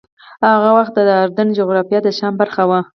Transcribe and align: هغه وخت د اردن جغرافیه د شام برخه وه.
هغه 0.49 0.69
وخت 0.77 0.93
د 1.07 1.09
اردن 1.23 1.47
جغرافیه 1.59 1.99
د 2.03 2.07
شام 2.17 2.33
برخه 2.41 2.63
وه. 2.69 2.79